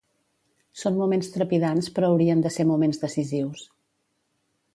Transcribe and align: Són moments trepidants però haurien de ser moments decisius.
Són 0.83 0.95
moments 1.01 1.29
trepidants 1.35 1.91
però 1.99 2.09
haurien 2.15 2.41
de 2.47 2.53
ser 2.57 2.67
moments 2.71 3.03
decisius. 3.07 3.69